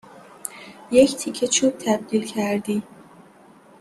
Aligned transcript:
یک 0.91 1.15
تیکه 1.17 1.47
چوب 1.47 1.73
تبدیل 1.77 2.25
کردی 2.25 2.83